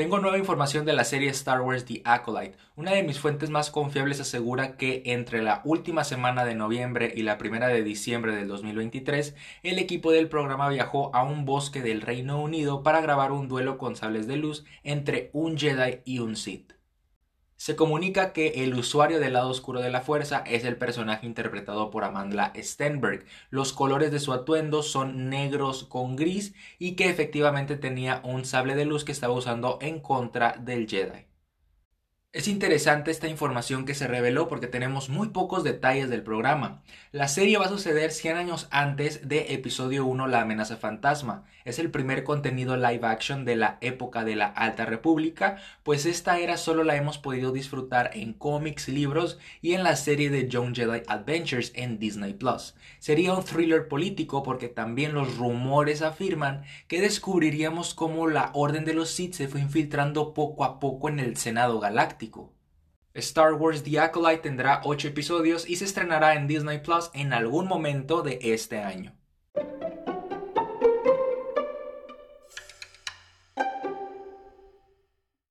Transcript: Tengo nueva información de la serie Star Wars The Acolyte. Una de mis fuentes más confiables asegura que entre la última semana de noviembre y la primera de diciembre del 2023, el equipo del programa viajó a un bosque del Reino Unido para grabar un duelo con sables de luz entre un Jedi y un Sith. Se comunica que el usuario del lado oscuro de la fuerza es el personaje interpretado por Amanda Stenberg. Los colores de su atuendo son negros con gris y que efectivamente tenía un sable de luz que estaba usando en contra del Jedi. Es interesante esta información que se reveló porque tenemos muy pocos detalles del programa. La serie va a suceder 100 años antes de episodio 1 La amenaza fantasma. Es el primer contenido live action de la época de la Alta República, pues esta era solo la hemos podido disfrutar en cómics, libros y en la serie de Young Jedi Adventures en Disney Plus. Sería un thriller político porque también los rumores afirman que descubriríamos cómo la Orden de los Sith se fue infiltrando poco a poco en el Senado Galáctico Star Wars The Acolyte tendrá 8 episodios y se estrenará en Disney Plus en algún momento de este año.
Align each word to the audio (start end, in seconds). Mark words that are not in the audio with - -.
Tengo 0.00 0.18
nueva 0.18 0.38
información 0.38 0.86
de 0.86 0.94
la 0.94 1.04
serie 1.04 1.28
Star 1.28 1.60
Wars 1.60 1.84
The 1.84 2.00
Acolyte. 2.06 2.56
Una 2.74 2.92
de 2.92 3.02
mis 3.02 3.20
fuentes 3.20 3.50
más 3.50 3.70
confiables 3.70 4.18
asegura 4.18 4.78
que 4.78 5.02
entre 5.04 5.42
la 5.42 5.60
última 5.62 6.04
semana 6.04 6.46
de 6.46 6.54
noviembre 6.54 7.12
y 7.14 7.22
la 7.22 7.36
primera 7.36 7.68
de 7.68 7.82
diciembre 7.82 8.34
del 8.34 8.48
2023, 8.48 9.34
el 9.62 9.78
equipo 9.78 10.10
del 10.10 10.30
programa 10.30 10.70
viajó 10.70 11.14
a 11.14 11.22
un 11.22 11.44
bosque 11.44 11.82
del 11.82 12.00
Reino 12.00 12.40
Unido 12.40 12.82
para 12.82 13.02
grabar 13.02 13.30
un 13.30 13.46
duelo 13.46 13.76
con 13.76 13.94
sables 13.94 14.26
de 14.26 14.38
luz 14.38 14.64
entre 14.84 15.28
un 15.34 15.58
Jedi 15.58 15.98
y 16.06 16.20
un 16.20 16.34
Sith. 16.34 16.79
Se 17.60 17.76
comunica 17.76 18.32
que 18.32 18.64
el 18.64 18.72
usuario 18.72 19.20
del 19.20 19.34
lado 19.34 19.50
oscuro 19.50 19.82
de 19.82 19.90
la 19.90 20.00
fuerza 20.00 20.42
es 20.46 20.64
el 20.64 20.78
personaje 20.78 21.26
interpretado 21.26 21.90
por 21.90 22.04
Amanda 22.04 22.54
Stenberg. 22.56 23.26
Los 23.50 23.74
colores 23.74 24.10
de 24.10 24.18
su 24.18 24.32
atuendo 24.32 24.82
son 24.82 25.28
negros 25.28 25.84
con 25.84 26.16
gris 26.16 26.54
y 26.78 26.92
que 26.92 27.10
efectivamente 27.10 27.76
tenía 27.76 28.22
un 28.24 28.46
sable 28.46 28.76
de 28.76 28.86
luz 28.86 29.04
que 29.04 29.12
estaba 29.12 29.34
usando 29.34 29.76
en 29.82 30.00
contra 30.00 30.56
del 30.58 30.88
Jedi. 30.88 31.29
Es 32.32 32.46
interesante 32.46 33.10
esta 33.10 33.26
información 33.26 33.84
que 33.84 33.96
se 33.96 34.06
reveló 34.06 34.46
porque 34.46 34.68
tenemos 34.68 35.08
muy 35.08 35.30
pocos 35.30 35.64
detalles 35.64 36.08
del 36.10 36.22
programa. 36.22 36.80
La 37.10 37.26
serie 37.26 37.58
va 37.58 37.64
a 37.66 37.70
suceder 37.70 38.12
100 38.12 38.36
años 38.36 38.68
antes 38.70 39.26
de 39.26 39.52
episodio 39.52 40.06
1 40.06 40.28
La 40.28 40.42
amenaza 40.42 40.76
fantasma. 40.76 41.44
Es 41.64 41.80
el 41.80 41.90
primer 41.90 42.22
contenido 42.22 42.76
live 42.76 43.04
action 43.04 43.44
de 43.44 43.56
la 43.56 43.78
época 43.80 44.22
de 44.22 44.36
la 44.36 44.46
Alta 44.46 44.86
República, 44.86 45.56
pues 45.82 46.06
esta 46.06 46.38
era 46.38 46.56
solo 46.56 46.84
la 46.84 46.94
hemos 46.94 47.18
podido 47.18 47.50
disfrutar 47.50 48.12
en 48.14 48.32
cómics, 48.32 48.88
libros 48.88 49.40
y 49.60 49.72
en 49.72 49.82
la 49.82 49.96
serie 49.96 50.30
de 50.30 50.48
Young 50.48 50.72
Jedi 50.72 51.02
Adventures 51.08 51.72
en 51.74 51.98
Disney 51.98 52.34
Plus. 52.34 52.76
Sería 53.00 53.34
un 53.34 53.44
thriller 53.44 53.88
político 53.88 54.44
porque 54.44 54.68
también 54.68 55.14
los 55.14 55.36
rumores 55.36 56.00
afirman 56.00 56.62
que 56.86 57.00
descubriríamos 57.00 57.92
cómo 57.92 58.28
la 58.28 58.52
Orden 58.54 58.84
de 58.84 58.94
los 58.94 59.10
Sith 59.10 59.34
se 59.34 59.48
fue 59.48 59.60
infiltrando 59.60 60.32
poco 60.32 60.64
a 60.64 60.78
poco 60.78 61.08
en 61.08 61.18
el 61.18 61.36
Senado 61.36 61.80
Galáctico 61.80 62.19
Star 63.14 63.54
Wars 63.54 63.82
The 63.82 63.98
Acolyte 64.00 64.42
tendrá 64.42 64.82
8 64.84 65.08
episodios 65.08 65.68
y 65.68 65.76
se 65.76 65.84
estrenará 65.84 66.34
en 66.34 66.46
Disney 66.46 66.78
Plus 66.78 67.10
en 67.14 67.32
algún 67.32 67.66
momento 67.66 68.22
de 68.22 68.38
este 68.40 68.80
año. 68.80 69.19